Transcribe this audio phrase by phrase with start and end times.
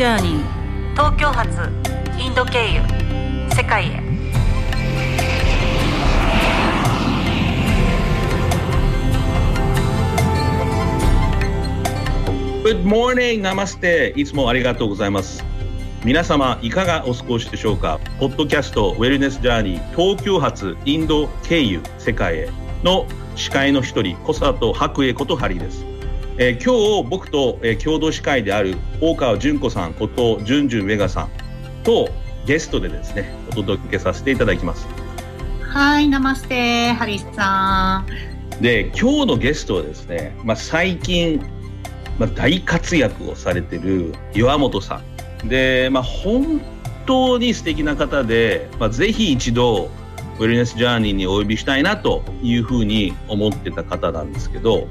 [0.00, 0.90] ジャーニー。
[0.92, 1.50] 東京発
[2.18, 2.80] インド経由。
[3.54, 4.00] 世界へ。
[12.62, 15.44] Good morning ナマステいつもありがとうございます。
[16.02, 18.00] 皆様いかがお過ごしでしょうか？
[18.18, 22.48] ポッドキャストウェルネスジャーニー東京発インド経由世界へ
[22.82, 25.84] の司会の一人小里白衣ことハリーです。
[26.42, 31.30] えー、今日僕と、えー、共同司会である大川純子さんことじゅんじゅんメガさん
[31.84, 32.08] と
[32.46, 34.86] ゲストでですねお届けさせていただきます。
[35.60, 38.06] はいナマステハリスさ
[38.58, 38.62] ん。
[38.62, 41.42] で今日のゲストはですね、まあ、最近、
[42.18, 45.02] まあ、大活躍をされてる岩本さ
[45.42, 45.48] ん。
[45.48, 46.58] で、まあ、本
[47.04, 49.90] 当に素敵な方で、まあ、ぜひ一度
[50.38, 54.88] ウェルネスジャーニーにお呼びしたいなというふうに思ってた方なんですけど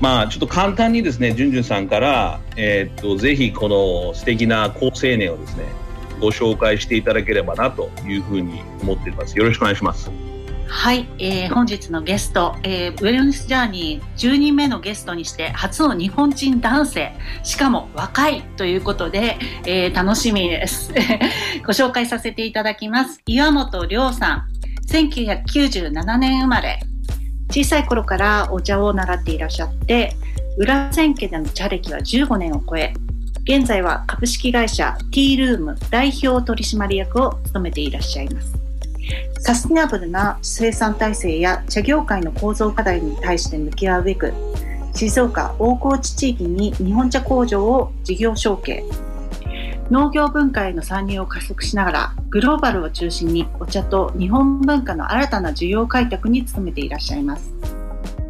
[0.00, 5.64] まあ、ちょっと簡単にですね、じゅんじゅんさんから、えー、っと、ぜひこの素敵な好青年をですね、
[6.20, 9.38] ご紹介していただければなというふうに思っています。
[9.38, 10.10] よろしくお願いします。
[10.68, 17.12] はい、えー、本日のゲスト、えー、ウェルネスジャーニー10人目のゲストにして初の日本人男性
[17.44, 20.92] しかも若いということで、えー、楽しみです
[21.64, 24.48] ご紹介させていただきます岩本亮さん
[24.88, 26.80] 1997年生まれ
[27.56, 30.12] 小さい頃からお茶を習っていらっしゃって
[30.58, 32.92] 裏千家での茶歴は15年を超え
[33.44, 38.52] 現在は株式会社ティールーム代表取締役を務めていらっしゃいます。
[39.38, 44.34] サステナブルな生産体制や茶業界の構造課題に対して向き合うべく
[44.92, 48.84] 静岡大河内地域に日本茶工場を事業承継。
[49.90, 57.52] 農業文化への参入を加速しながらグローバルを中心にお茶と日本文化の新たな需要開拓に努めていらっしゃいます。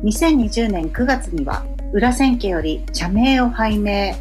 [0.02, 4.16] 2020年9月には裏千家より茶名を拝命。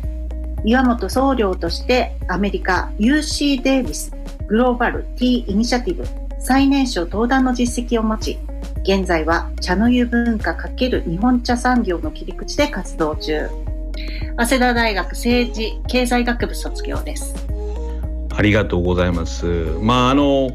[0.64, 4.12] 岩本総領としてアメリカ UC デイビス
[4.48, 6.04] グローバル T イニシアティブ
[6.40, 8.40] 最年少登壇の実績を持ち
[8.82, 13.48] 現在は茶の湯文化×日本茶産業の切り口で活動中。
[14.38, 17.34] 早稲田大学政治経済学部卒業です。
[18.36, 19.46] ありがとうございます。
[19.82, 20.52] まああの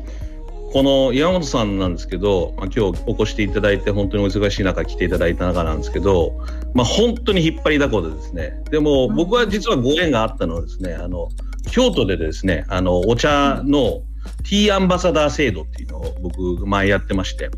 [0.73, 6.39] この岩本さんなんですけど、まあ、今日お越していただいて本当にお忙しい中来ていただいた中なんですけど、
[6.75, 11.29] まあ、本当に引っ張りだこでですねでも僕は実はご縁があったのはですねあの
[11.73, 14.03] 京都でですねあのお茶の
[14.45, 17.51] T アンバサダー制度っていうのを僕前やってまして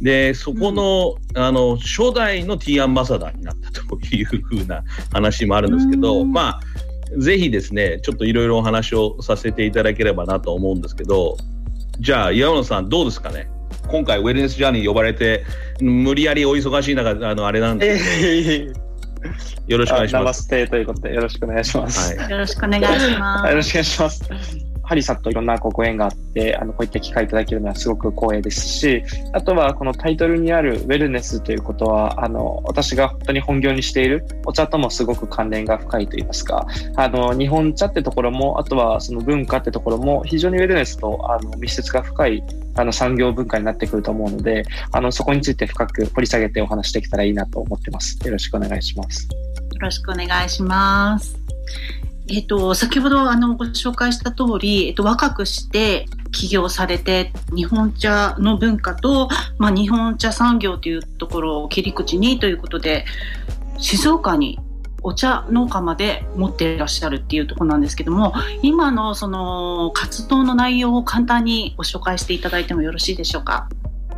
[0.00, 4.82] でそこの,、あの初代の T アンバサダーになったというふうな
[5.12, 6.60] 話もあるんですけど、まあ
[7.18, 11.36] ぜひですねちょっといろいろお話をさせていただければなと思うんですけど
[11.98, 13.48] じゃあ岩野さんどうですかね？
[13.88, 15.44] 今回ウェルネスジャーニー呼ばれて
[15.80, 18.20] 無理やりお忙しい中あのあれなんです
[18.50, 18.90] けど。
[19.66, 20.22] よろしくお願いします。
[20.22, 22.16] ナマステということでよろしくお願いします。
[22.16, 23.46] はい、よろしくお願いします。
[23.50, 24.69] よろしくお願いします。
[24.90, 42.42] ハリーさんといろんなご縁があって、あの、こういった機会いただけるのはすごく光栄ですし、あとはこのタイトルにあるウェルネスということは、あの、私が本当に本業にしているお茶ともすごく関連が深いといいますか、あの、日本茶ってところも、あとはその文化ってところも、非常にウェルネスとあの密接が深い
[42.74, 48.18] あの産業文化になってくると思うので、あの、そこについて深く掘り下げてお話できたらいいなと思ってます。
[48.26, 49.28] よろしくお願いします。
[49.72, 51.38] よろしくお願いします。
[52.32, 63.04] えっと、先ほどあのご紹介した通り、えっと、若くして起業されて日本茶の文化と、まあ、日本茶産業というところを切り口にということで
[63.78, 64.60] 静岡に
[65.02, 73.68] お茶農家まで持っていらっしゃるっていうとこなんですけども今のその活動の内容を簡単にご紹介していただいてもよろしいでしょうか？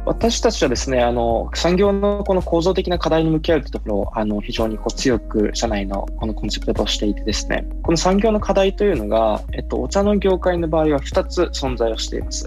[0.04, 12.46] 私たちはですね、あの、産業のこの構造的な課題に向き合うというところを、あの、非常にこう強く社内のこのコンセプトとしていてですね、この産業の課題というのが、えっと、お茶の業界の場合は2つ存在をしています。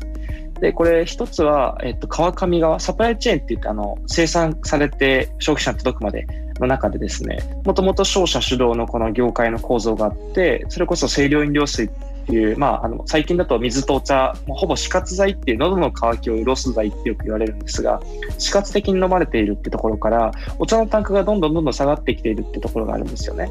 [0.60, 6.28] で、これ一つは、えっと、川上側、サプライチェーンって言って、あの、生産されて消費者に届くまで
[6.60, 11.90] の中でですね、もともと商社主導のこの業界の構造があって、それこそ清涼飲料水
[12.26, 18.02] っていう、まあ、あの最近だと水とお茶、もほぼ死活剤っていう喉の渇きを潤す剤ってよく言われるんですが、
[18.40, 23.50] 死活的に飲まれているってところから、お茶の単価がどんどんどんどん下がってきているってところがあるんですよね。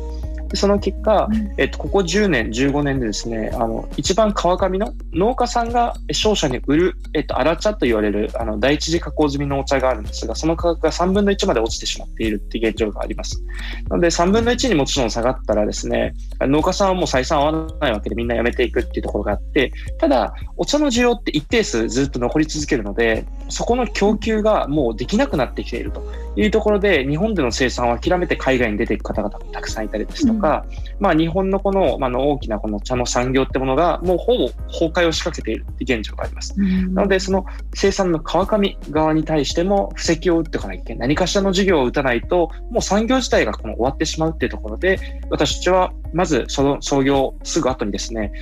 [0.55, 1.29] でその結果、
[1.59, 13.43] えっと、ここ10年、15年でですね、あの、一番川上の農家さんが商社に売る、えっと、荒茶と言われる、あの、第一次加工済みのお茶があるんですが、その価格が3分の1まで落ちてしまっているっていう現状があります。
[13.89, 26.03] なので、3分の1にもちろん下がったらですね、農家さんはもう採算合わないわけでみんなやめていくっていうところがあって、ただ、お茶の需要って一定数ずっと残り続けるので、そこの供給がもうできなくなってきていると
[26.37, 36.55] いうところで、日本での生産を諦めて海外に出ていく方々もたくさんいたりですとか、うん、まあ日本のこの、まあ、の大きなこの茶の産業ってものがもうほぼ崩壊を仕掛けているって現状があります。
[36.57, 37.45] うん、なので、その
[37.75, 41.09] 生産の川上側に対しても布石を打っていかなきゃいけない。
[41.09, 44.99] 何かしらの事業を打たないと、もう産業自体がこの終わってしまうっていうところで、
[45.31, 48.33] 私たちはまずその創業すぐ後にですね、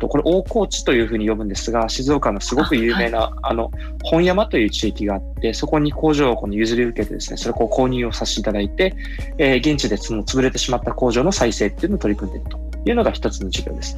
[0.00, 3.70] とこれ大河内というふうに呼ぶんですが、静岡のすごく有名な、あの、
[4.02, 8.94] 本山という地域があって、そこに工場をこの譲り受けてですね、それをこう購入をさせていただいて、
[9.38, 12.58] えー、現地でその潰れてしまった工場の再生っていうのを取り組んでいると
[12.88, 13.96] いうのが一つの事業です。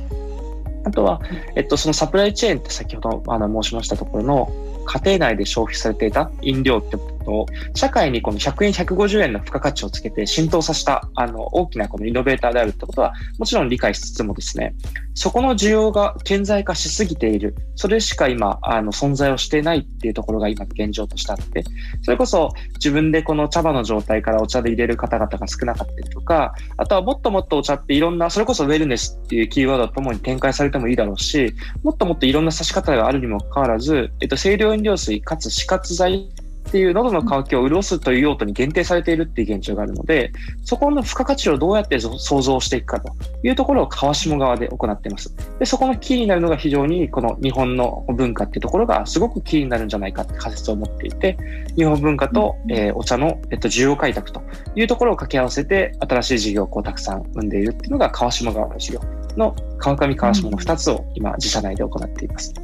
[0.84, 1.20] あとは、
[1.56, 4.52] えっと、そのサプライチェーンって先ほどあの申しましたところの
[4.86, 14.74] 家庭内で消費されていた飲料ってと社会にこの100円、150円の付加価値をつけて浸透させたあの大きなこのイノベーターであるってことはもちろん理解しつつもですね、
[15.14, 21.62] そこの需要が顕在化しすぎている、それしか今あの存在をしていないっていうところが今現状としてあって、
[22.02, 36.30] それこそ自分でこの茶葉の状態からお茶で入れる方々が少なかったりとか、あとはもっともっとお茶っていろんな、それこそウェルネスっていうキーワードとともに展開されてもいいだろうし、もっともっといろんな指し方があるにもかかわらず、えっと、清涼飲料水かつ死活剤
[36.70, 40.30] っていう喉の渇きを潤すという用途に限定されているっていう現状があるので、
[40.62, 43.12] そこの付加価値をどうやって創造していくかと
[43.42, 45.34] いうところを川下側で行っています。
[45.58, 51.36] で、そこのキーになるのが非常にこの日本の文化っていうところがすごくキーになるんじゃないかって仮説を持っていて、
[51.74, 54.40] 日本文化と、えー、お茶の、えっと、需要開拓と
[54.76, 59.00] いうところを掛け合わせて新しい事業をこうたくさん生んでいるっていうのが川下側の事業
[59.36, 62.54] の川上川下の2つを今自社内で行っています。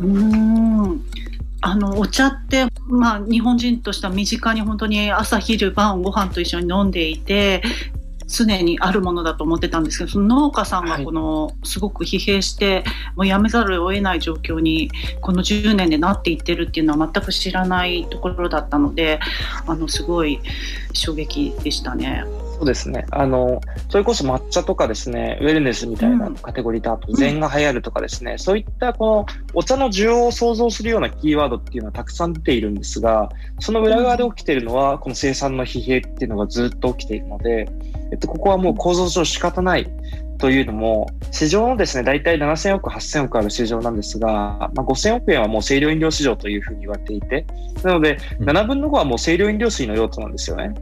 [0.00, 1.00] うん
[1.62, 7.62] あのお茶って、まあ、日本人としては身近に本当に朝昼晩ご飯と一緒に飲んでいて
[8.26, 12.82] 常にあるものだと思ってたんですけどその農家さんがこの、はい、すごく疲弊して
[13.14, 19.20] もうやめざるを得ない状況にこの10年でなっていってるっていうのは全く知らないところだったので
[19.66, 20.40] あのすごい
[20.92, 22.24] 衝撃でしたね。
[22.62, 23.06] そうですね。
[23.10, 37.68] あの、それこそ抹茶とかですね、ウェルネスみたいなカテゴリーと、あと禅が流行るとかですね、そういったこのお茶の需要を想像するようなキーワードっていうのはたくさん出ているんですが、その裏側で起きているのは、この生産の疲弊っていうのがずっと起きているので、
[38.12, 39.90] えっと、ここはもう構造上仕方ない
[40.38, 47.44] というのも、市場のですね、大体7000億、8000億ある市場なんですが、まあ、5000億円はもう清涼飲料市場というふうに言われていて、
[47.82, 50.72] なので、7分の5はもう清涼飲料水の用途なんですよね。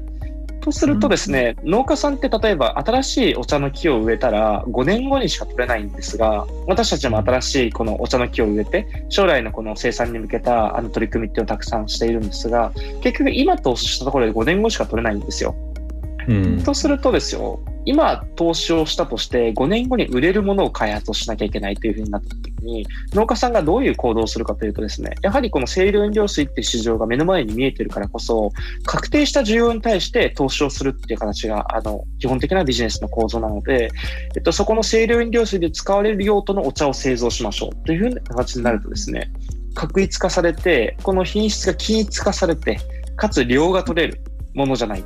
[0.61, 15.55] とするとですね、うん、農家さんって例えば新しいお茶の木を植えたら5年後にしか取れないんですが、私たちも新しいこのお茶の木を植えて、将来のこの生産に向けたあの取り組みっていうのをたくさんしているんですが、結局今投資したところで5年後しか取れないんですよ。
[16.29, 28.51] うん、とするとですよ、今投資をしたとして5年後に売れるものを開発をしなきゃいけないというふうになった時に農家さんがどういう行動をするかというとですねやはりこの清涼飲料水っていう市場が目の前に見えてるからこそ
[28.85, 33.91] 確定した需要に対して投資をするっていう形があの基本的なビジネスの構造なので、
[34.37, 39.31] えっと、そこの清涼飲料水で使われる用途のお茶を製造しましょうというふうな形になるとですね
[39.75, 42.79] 確一化されてこの品質が均一化されて
[43.17, 44.21] かつ量が取れる
[44.55, 45.05] ものじゃない。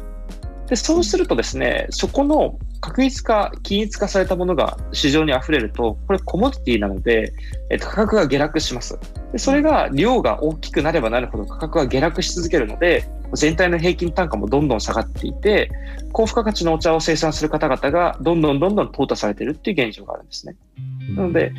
[0.69, 7.33] でそうするとですね、そこの確一化、均一化されたものが市場に溢れると、これコモディティなので、
[7.71, 8.99] えっと、価格が下落します。
[9.33, 15.71] でそれが量が大きくなればなるほど価格が下落し続けるので、全体の平均単価もどんどん下がっていて、
[16.13, 20.55] 高付加価値のお茶を生産する方々がどんどんどんどん淘汰されているっていう現状があるんですね。
[21.17, 21.53] なので、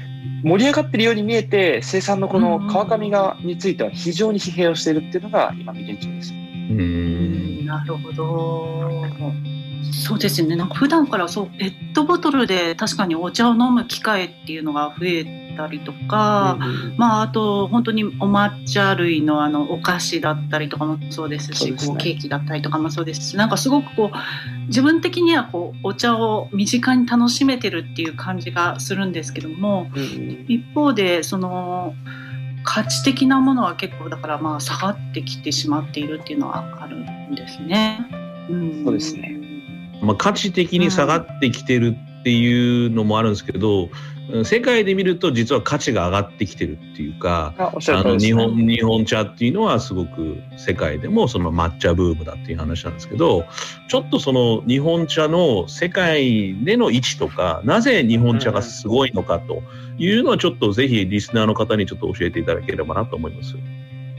[0.43, 6.31] 盛り上がっているように見えて、生産のこの川上側については非常に疲弊をしているっていうのが今の現状です。
[6.33, 9.64] うんなるほど。
[9.91, 10.55] そうですね。
[10.55, 16.63] なんか普段からそうペットボトルで確かにお茶を飲む機会っていうのが増えたりとか、う
[16.93, 31.93] ん、まああと本当にお抹茶類のあのお菓子だったりとかもそうですし、ね、こうケーキだったりとかもそうですし、なんかすごくこう自分的にはこうお茶を身近に楽しめてるっていう感じがするんですけども、うん、一方でその。
[32.65, 38.05] 価値的なものは結構だからまあ下がってきてしまっているっていうのはあるんですね。
[38.49, 39.34] うん、そうですね。
[40.01, 43.89] まあ価値的に下がってきてるっていうのもあるんですけど、
[44.43, 47.71] 世界で見ると実は価値が上がってきてるっていうか、あ
[48.03, 53.45] の日本日本茶っていうのはすごく世界でもその抹茶ブームだっていう話なんですけど、
[53.87, 59.61] ちょっとその日本茶の世界での位置とか、なぜ日本茶がすごいのかと
[59.99, 63.55] いうのはちょっとぜひリスナーの方にちょっと教えていただければなと思います。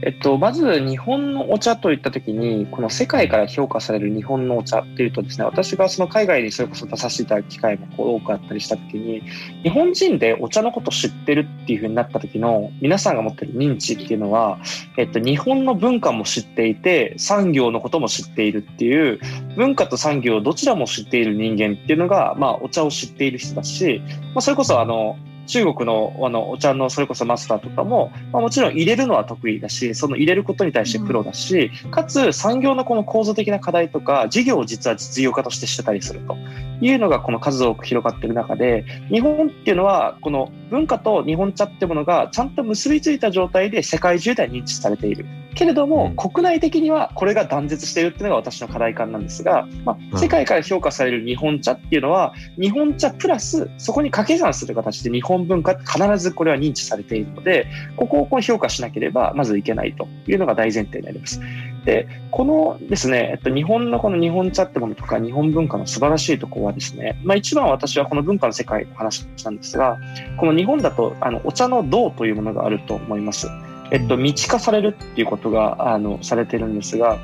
[0.03, 9.23] えっと、まず日本のお茶といったときに、この世界から評価される日本のお茶っていうとですね、私がその海外にそれこそ出させていただく機会も多くあったりしたときに、
[9.63, 14.59] 日本人でお茶のこと知ってるっていうふうになった時の皆さんが持ってる認知っていうのは、
[14.97, 19.19] えっと、日本の文化も知っていて、産業のことも知っているっていう、
[19.55, 24.03] 文化と産業どちらも知っている人間っていうのが、まあ、お茶を知っている人だし、
[24.35, 36.37] まあ、それこそあの、中国のあのお茶のそれこそマスターとかも、まあ、もちろん入れるのは得意だしその入れることに対してプロだし、うん、かつ産業のこの構造的な課題とか事業を実は実用化としてしてたりすると
[36.81, 45.25] いうのがこの数多く広がっている中で日本っていうのはこの文化と日本茶ってものがちゃんと結びついた状態で世界中では認知されている。
[45.55, 61.41] けれども、国内的にはこれが断絶しているっていうのが私の課題感なんですが、まあ、世界から評価される日本茶っていうのは、日本茶プラスそこに掛け算する形で日本文化って必ずこれは認知されているので、ここをこう評価しなければまずいけないというのが大前提になります。
[61.85, 69.97] で、このですね、えっと、日本のこの日本茶ってものとか日本文化の素晴らしいところはですね、まあ一番私はこの文化の世界の話したんですが、
[70.37, 73.47] この日本だとあのお茶の道というものがあると思います。
[73.91, 77.17] えっと、道化されるっていうことが、あの、されてるんですが、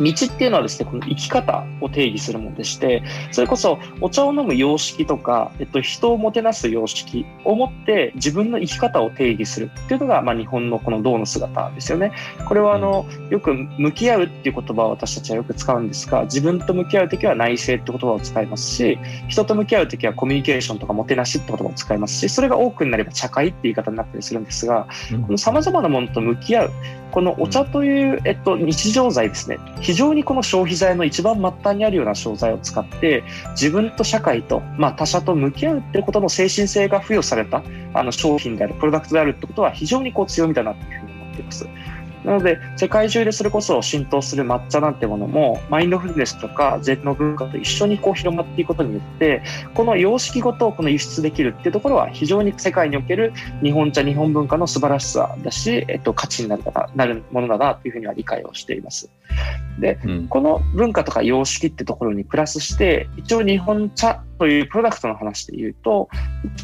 [0.00, 12.12] 道っていうのはですね、この生き方を定義するものでして、それこそお茶を飲む様式とか、えっと、人をもてなす様式をもって自分の生き方を定義するっていうのが、まあ、日本のこの道の姿ですよね。
[12.46, 24.86] これはあの、よく向き合うっていう言葉を私たちはよく使うんですが、自分と向き合うときは内政って言葉を使いますし、人と向き合うときはコミュニケーションとかもてなしって言葉を使いますし、それが多くになれば社会って言い方になったりするんですが、
[25.26, 26.70] この様々なものと向き合う、
[27.10, 29.58] このお茶という、えっと、日常剤ですね。
[29.80, 37.62] 非常にこの消費財の一番末端にあるような商材を使って自分と社会と、まあ、他者と向き合うっていうことの精神性が付与された
[37.94, 41.68] あの商品であるプロダクトであるってことは非常にこう強みだなというふうに思っています。
[42.24, 49.42] なので、世界中でそれこそ浸透する抹茶なんてものも、マインドフルネスとか禅の文化と一緒にこう広まっていくことによって、
[49.74, 56.62] この様式ごとこの輸出できるっていうところは非常に世界における日本茶、日本文化の素晴らしさだし、えっと、価値になる
[56.94, 59.10] なるものだなというふうには理解をしています。
[59.78, 66.08] で、うん、この文化とか様式ってところにプラスして、一応日本茶というプロダクトの話で言うと、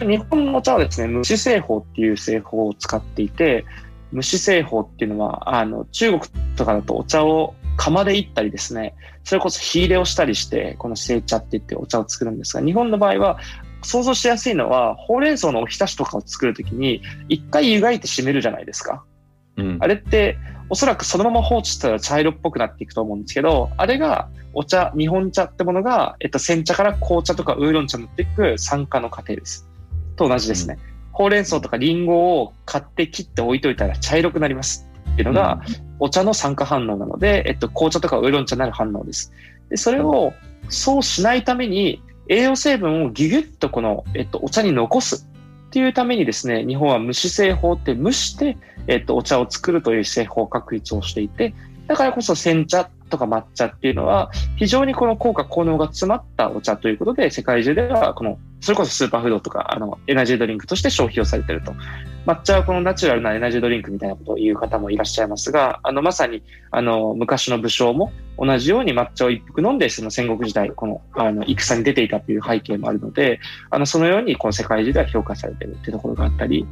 [0.00, 3.64] 日本の茶はですね、蒸し製法っていう製法を使っていて、
[4.12, 6.22] 蒸し製法っていうのは、あの、中国
[6.56, 8.94] とかだとお茶を釜でいったりですね、
[9.24, 13.38] それこそ火入れをしたりして、この製茶って言ってお茶を作るんですが、日本の場合は、
[13.82, 19.04] 想像しやすいのは、ほうれん草のおひたしとかを作るときに、一回湯がいて締めるじゃないですか。
[19.56, 29.68] うん、あれって、おそらくそのまま放置したら茶色っぽくなっていくと思うんですけど、あれがお茶、日本茶ってものが、えっと、煎茶から紅茶とかウーロン茶になっていく酸化の過程です。
[30.16, 30.78] と同じですね。
[30.90, 34.86] うんほうれん草とかリンゴを買って切って置いといたら茶色くなります。
[35.12, 35.62] っていうのが、
[35.98, 39.32] お茶の酸化反応なので、えっと、紅茶とかウーロン茶になる反応です。
[39.70, 40.34] で、それを
[40.68, 45.26] そうしないために、栄養成分をギュギュッとこの、えっと、お茶に残す
[45.68, 51.54] っていうためにですね、日本は蒸し製法って蒸して、えっと、お茶を作るという製法確立をしていて、
[51.86, 61.74] だからこそ煎茶とか抹茶っていうのは、非常にこの効果効能が詰まったお茶ということで、世界中ではこの、それこそスーパーフードとか、あの、エナジードリンクとして消費をされてると。
[62.26, 73.38] 抹茶はこのナチュラルなエナジードリンクみたいなことを言う方もいらっしゃいますが、あの、まさに、あの、昔の武将も同じように抹茶を一服飲んで、その戦国時代、この、あの、戦に出ていたという背景もあるので、
[73.70, 76.66] あの、そのように、この世界中では評価されてるっていうところがあったり、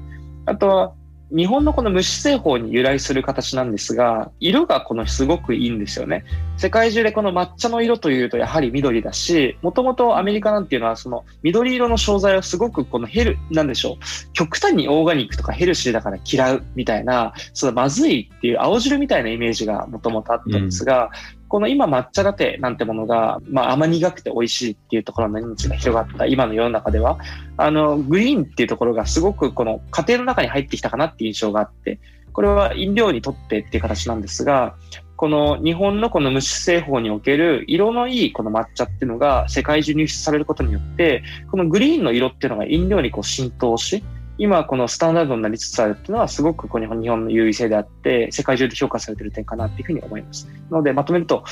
[0.46, 0.92] あとは、
[1.30, 6.24] 日本のこの無視製法に由来する形なんですが、色がこのすごくいいんですよね。
[6.58, 21.10] 世界中でこの抹茶の色というとやはり緑だし、もともとアメリカなんていうのはその緑色の商材をすごくこのヘル、なんでしょう、極端にオーガニックとかヘルシーだから嫌うみたいな、そのまずいっていう青汁みたいなイメージがもともとあったんですが、
[21.54, 27.16] この今抹茶ラテなんてものが、まあ甘苦くて美味しいっていうところの認知が広がった今の世の中では、
[27.56, 32.00] あの、グリーンっていうところがすごくこの家庭の中に入ってきたかなっていう印象があって、
[32.32, 34.74] これは飲料にとってっていう形なんですが、
[35.14, 44.02] この日本のこの蒸し製法における色のいいこの抹茶っていうのが世界中に輸出されることによって、このグリーンの色っていうのが飲料にこう浸透し、
[44.38, 50.48] 今このスタンダードになりつつあるっていうのはすごくこう日本の優位性であって世界中で評価されている点かなっていうふうに思います。
[50.70, 51.44] なのでまとめると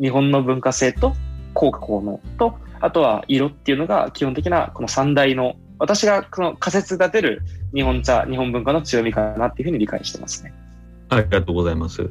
[0.00, 1.14] 日本の文化性と
[1.54, 7.42] 効果効能とあとは色っていうのが基本的なこの三大の私がこの仮説立てる
[7.74, 10.52] 日本茶日本文化の強みかなっていうふうに理解してますね。
[11.08, 12.10] ありがとうございます。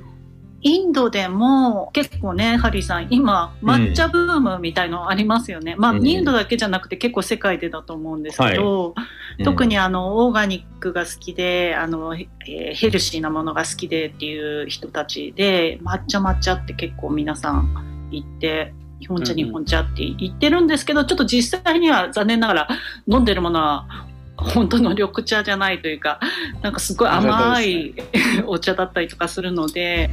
[0.68, 5.74] インドでも結構ね、ハリーさん、今、抹茶ブームみたいのありますよね。
[5.74, 9.06] うん、まあ、インドだけじゃなくて結構世界でだと思うんですけど、はい。
[9.40, 22.68] うん、特にあの、オーガニックが好きで、あの、えー、ヘルシーなものが好きでっていう人たちで、抹茶抹茶って結構皆さん言って、日本茶日本茶って言ってるんですけど、ちょっと実際には残念ながら
[23.08, 24.08] 飲んでるものは
[24.38, 26.20] 本当の緑茶じゃないというか
[26.62, 27.94] なんかすごい甘い
[28.46, 30.10] お茶だったりとかするので、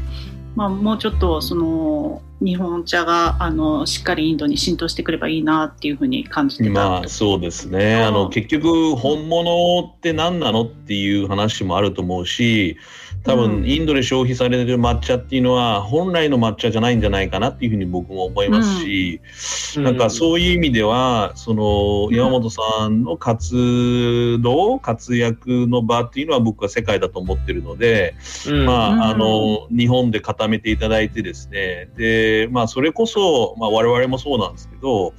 [0.55, 8.05] まあ、もうちょっとその日本茶があのしっかりインドに浸透してくればいいなっていうふうに感じてまあそうですね。
[8.05, 12.77] あの結局本物って何なのっていう話もあると思うし
[13.25, 19.23] 多分インドで消費されてる抹茶っていうのは本来の抹茶じゃないんじゃないかなっていうふうに僕も思いますし、
[19.79, 28.15] うん、なんかそういう意味ではその山本さんの活動活躍の場っていうのは僕は世界だと思ってるので、
[28.47, 31.89] うん、まああの日本で固めていただいてですね。
[31.97, 35.15] でまあそれこそ、まあ、我々もそうなんですけど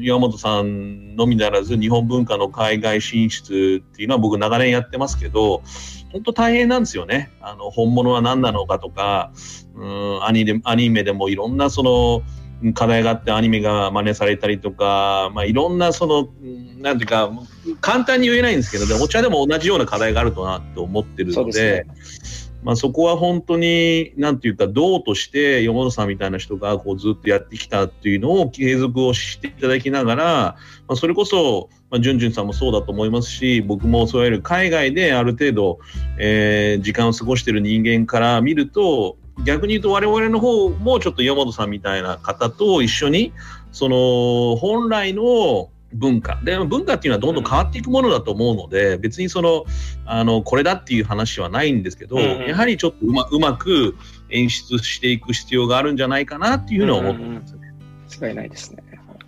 [0.00, 5.62] 岩本さんのみならず日本文化の海外進出っていうのは僕長年やってますけど
[6.12, 7.30] 本当大変なんですよね。
[7.40, 9.32] あの本物は何なのかとか
[9.74, 12.22] うんアニメでもいろんなその
[12.72, 16.28] 課題があってアニメが真似されたりとか、まあ、いろんなその
[16.78, 17.30] なんていうか
[17.80, 21.86] 簡単に言えないんですけどお茶でも同じような課題があるとなって思ってるので。
[22.66, 30.56] まあ、そこは本当に、なんていうか、道として、山本さんみたいな人がこうずっとやってきたっていうのを継続をしていただきながら、ま
[30.88, 35.78] あ、それこそ、まあ、じゅんじゅんさんもそうだと思いますし、僕もそういう海外である程度、
[36.18, 43.32] えー、時間を過ごしている人間から見ると、逆に言うと我々の方もちょっと山本さんみたいな方と一緒に、
[43.70, 49.64] その、本来の文化で文化っていうのはどんどん変わっていくものだと思うので、別にその
[50.04, 53.96] あのこれだっていう話はないんですけど、うん、やはりちょっとうまうまく
[54.30, 57.74] 演出していく必要があるんじゃないかなっていうのは思ってますね。
[58.20, 58.82] 間違いないですね。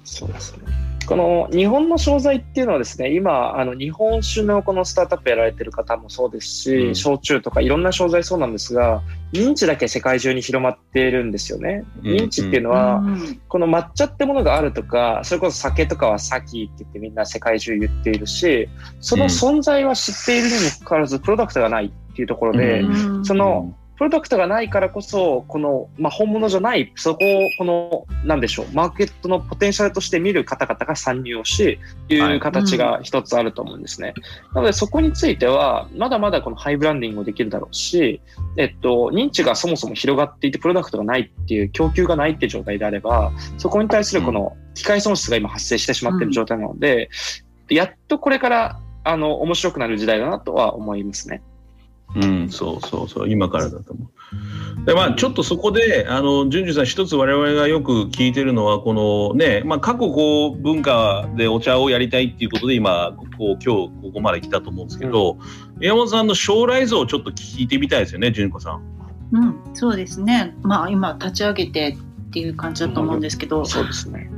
[0.04, 0.97] そうですね。
[1.08, 9.00] この日本の商材っていうのはですね、今、あの日本酒のこのスタートアップやられてる方もそうですし、うん、焼酎とかいろんな商材そうなんですが、
[9.32, 11.84] 認知だけ世界中に広まっているんですよね。
[12.02, 18.68] 認知っていうのは、うん、この抹茶ってものがあるとか、それこそ酒とかはサキって言ってみんな世界中言っているし、
[19.00, 22.84] その存在は知っているにもかかわらず、プロダクトがないっていうところで、
[23.22, 34.14] そのプロダクトがないからこそ、この、まあ、本物じゃない、そこを、この、なんでしょう、マーケットのポテンシャルとして見る方々が参入をし、いう形が一つあると思うんですね。
[34.16, 38.20] うん、なので、そこについては、まだまだこのハイブランディングもできるだろうし、
[38.56, 47.10] えっと、認知がそもそも広がっていて、プロダクトがないっていう、供給がないっていう状態であれば、そこに対するこの機械損失が今発生してしまっている状態なので、
[47.68, 51.42] うん、やっとこれから、あの、面白くなる時代だなとは思いますね。
[52.16, 54.84] うん、そうそうそう、今からだと思う。
[54.86, 65.38] で、まあ、ちょっとそこで、あの、淳二さん、一つ我々がよく聞いてるのは、このね、まあ、過去こう、文化でお茶をやりたいっていうことで、今、こう、今日、ここまで来たと思うんですけど、
[65.76, 68.82] うん、山本さんの将来像をちょっと聞いてみたいですよね、淳子さん。
[69.32, 70.54] うん、そうですね。
[70.62, 73.64] まあ、今、立ち上げてっていう感じだと思うんですけど。
[73.66, 74.30] そうですね。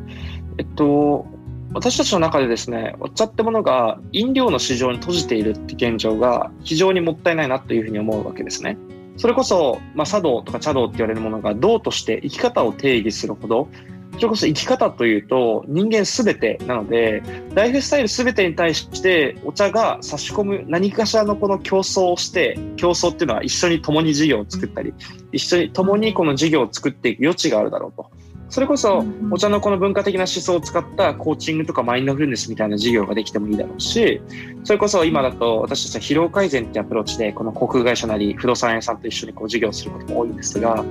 [0.58, 1.26] えっと、
[1.72, 8.76] 私たちの中でですね、お茶ってものが飲料の市場に閉じているって現状が非常にもったいないなというふうに思うわけですね。
[9.16, 13.68] それこそ、まあ、茶道とか茶道って言われるものが道として生き方を定義するほど、
[14.14, 17.22] それこそ生き方というと人間すべてなので、
[17.54, 24.92] ライフスタイルすべてに対してお茶が差し込む何かしらのこの競争をして、競争っていうのは一緒に共に事業を作ったり、
[25.32, 28.10] 一緒に共にこの事業を作っていく余地があるだろうと。
[28.50, 34.20] それこそお茶のこの文化的な思想を使ったコーチングとかマインドフルネスみたいな事業ができてもいいだろうし
[34.64, 40.84] それこそ今だと私たちは疲労改善ってアプローチでこの航空会社なり不動産屋さんと一緒にこう事業することも多いんですが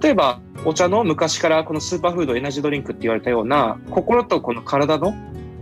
[0.00, 5.12] 例えばお茶の昔からこのスーパーフードエナジードリンクって言われたような心とこの体の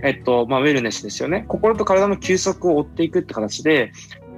[0.03, 1.47] えっとまあ、ウェルネスですよね。
[1.49, 3.91] 心と体の休息を追っていくって形で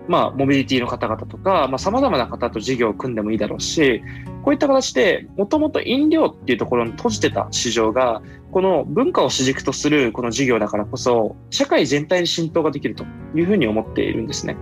[0.09, 4.03] まあ、モビリティの方々とか、まあ、様々な方と事業を組んでもいいだろうし、
[4.43, 14.57] こういった形で、もともと飲料っていうところに閉じてた市場が、この文化を主軸とするこの事業だからこそ、社会全体に浸透ができるというふうに思っているんですね。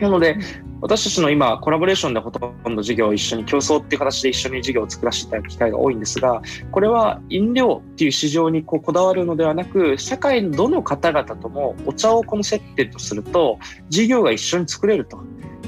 [0.00, 0.36] なので、
[0.80, 15.16] 私たちの今、コラボレーションでほとんど事業を一緒に競争っていう形で一緒に事業を作らせていただく機会が多いんですが、これは飲料っていう市場にこうこだわるのではなく、社会のどの方々ともお茶をこの接点とすると、事業が一緒に作れると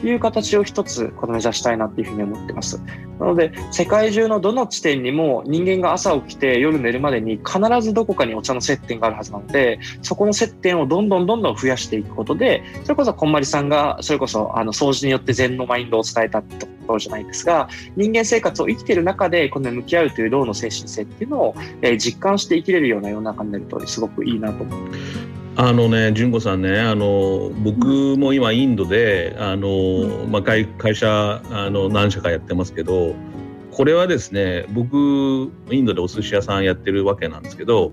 [0.05, 2.81] いう形を一つこの目指したいなっていうふうに思ってます。
[3.19, 21.55] なので、世界中のどの地点にも人間が朝起きて夜寝るまでに必ずどこかにお茶の接点があるはずなので、そこの接点をどんどんどんどん増やしていくことで、それこそこんまりさんが、それこそあの掃除によって禅のマインドを伝えたところじゃないですが、人間生活を生きている中で、この向き合うという労の精神性っていうのを、
[21.99, 25.46] 実感して生きれるような世の中になると、すごくいいなと思ってます。
[25.59, 33.15] あのね、純子さんね、あの僕も今インドで、あのまあ会会社あの何社かやってますけど、
[33.71, 37.93] これはですね、僕インドでお寿司屋さんやってるわけなんですけど、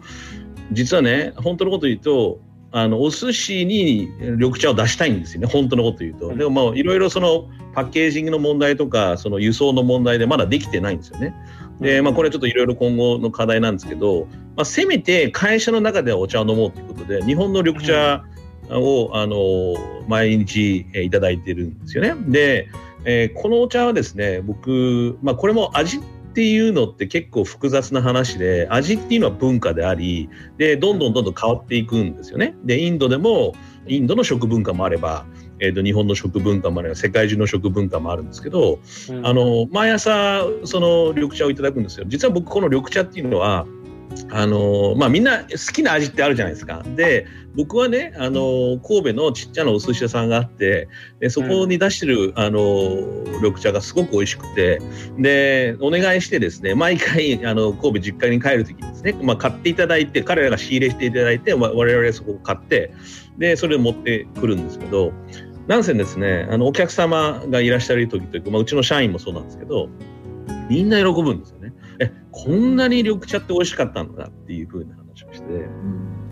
[0.73, 2.41] 実はね、本当のこと言うと、
[2.73, 6.35] あのお寿司に緑茶を出したいんですよね、本当のこと言うと。
[6.35, 11.33] でもいろいろそのパッケージングの問題とか、その輸送の問題でまだできてないんですよね。
[11.79, 18.23] で、まあ、これちょっといろいろ今後の課題なんですけど、まあ、せめて会社の中ではお茶を飲もうということで、日本の緑茶
[18.69, 19.75] を、あの、
[20.07, 22.15] 毎日いただいてるんですよね。
[22.27, 22.69] で、
[23.05, 26.01] えー、このお茶はですね、僕、まあ、これも味っ
[26.33, 32.55] ていうのって結構複雑な話で、味っていうのは文化であり、で、どんどんどんどん変わっていくんですよね。
[32.63, 33.53] で、インドでも、
[33.87, 35.25] インドの食文化もあれば、
[35.63, 43.65] えーと、日本の食文化もあれば世界中の食文化もあるんですけど、うん、あの毎朝その緑茶をいただくんですよ実は僕この緑茶っていうのは
[44.29, 46.83] あのまあ、みんな好きな味ってあるじゃないですか。
[46.95, 50.87] で僕はねあの神戸のちっちゃなお寿司屋さんがあって
[51.19, 52.59] でそこに出してる、あの
[53.41, 54.81] 緑茶がすごく美味しくて
[55.17, 62.93] でお願いしてですね毎回あの神戸実家に帰る時にですね、まあ、買っていただいて彼らが仕入れしていただいて我々そこを買って
[63.37, 65.11] でそれを持ってくるんですけど
[65.67, 69.87] なんせですね、あの、お客様がいらっしゃる時というか、まあ、うちの社員もそうなんですけど、
[70.69, 71.73] みんな喜ぶんですよね。
[71.99, 75.67] え、こんなに緑茶って美味しかったんだっていうふうな話をして、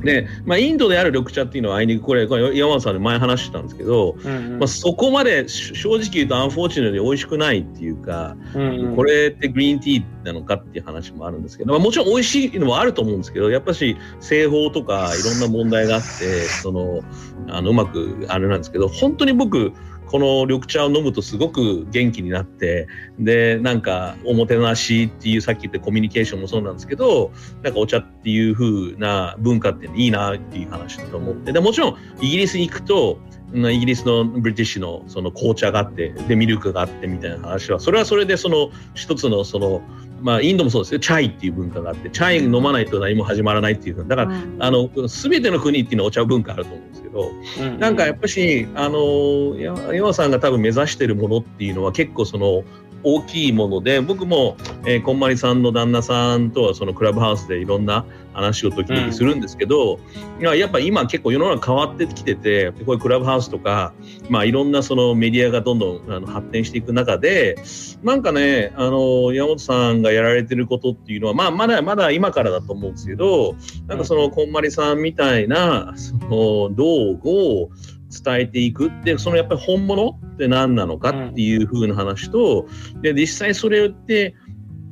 [0.03, 16.07] で、まあ、インドである緑茶っていうのはあいにくこれ、これ山本さんで前話したんですけど、うんうん、まあ、そこまで正直言うとアンフォーチュネルに美味しくないっていうか、うんうん、これってグリーンティーなのかっていう話もあるんですけど、まあ、もちろん美味しいのもあると思うんですけど、やっぱし製法とかいろんな問題があって、
[16.45, 17.01] その、
[17.47, 19.73] あの、うまくあれなんですけど、本当に僕、
[20.11, 27.31] この緑茶を飲むとすごく元気になってでなんかおもてなしっていうさっき言ったコミュニケーションもそうなんですけど
[27.63, 31.53] なんかお茶っていう風な文化っていいなっていう話だと思って。
[31.53, 33.19] でもちろんイギリスに行くと
[33.53, 39.81] イギリスのブリティッシュのその紅茶があってでミルクがあってみたいな話はそれはそれでその一つのその
[40.21, 40.99] まあ、インドもそうですよ。
[40.99, 49.57] チャイっていう文化があってチャイ飲まないと何も始まらないっていうだから、うん、あの全ての国っていうのはお茶文化あると思うんですけど、うん、なんかやっぱしあの
[49.93, 52.63] 山さんが多分目指してるものっていうのは結構その
[53.03, 59.99] 大きいもので僕も、えー、こんまりさんの旦那さんとはそのクラブハウスでいろんな話を時々するんですけど、
[60.39, 63.93] うん、やっぱ今結構世の中変わってきててこういうクラブハウスとか、
[64.29, 67.57] まあ、いろんなそのメディアがどんどんあの発展していく中で
[68.03, 73.55] なんかねあの山本さんがやられてることっていうのは、まあ、まだまだ今からだと思うんですけど
[73.87, 77.69] なんかそのこんまりさんみたいなその道具を
[78.11, 82.67] 伝えていくってそのやっぱり本物って何なのかっていう風な話と、
[83.01, 84.35] で実際それって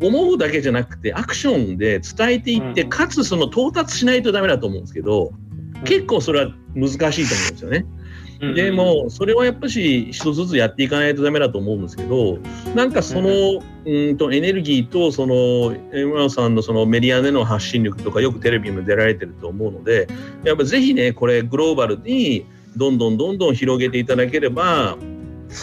[0.02, 5.32] 思うだけじゃなくてアクションで伝えていって、かつその到達しないとダメだと思うんですけど、
[5.86, 7.86] 結構それは難しいと思うんですよね。
[8.40, 12.40] でもそれはやっぱし一つずつやっていかないとダメだと思うんですけど
[12.74, 13.30] なんかその、
[13.86, 14.18] うん。
[14.18, 20.08] とエネルギーとその山野さんのそのメディアでの発信力とかよくテレビも出られてると思うので
[20.44, 24.98] やっぱぜひねこれグローバルにどんどんどんどん広げていただければ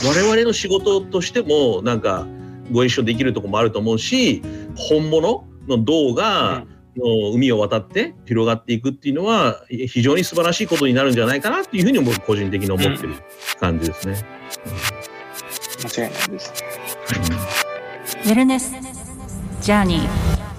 [0.05, 2.27] 我々の仕事としてもなんか
[2.73, 4.42] ご一緒できるところもあると思うし
[4.77, 6.64] 本物の銅が、
[6.97, 13.14] の海を渡って広がっていくっていうのは非常に素晴らしいことになるんじゃないかなっていうふうに僕個人的に思ってる
[13.61, 14.25] 感じですね。
[15.85, 16.53] 間違いないです。
[18.25, 18.73] ウェルネス
[19.61, 20.56] ジャーニー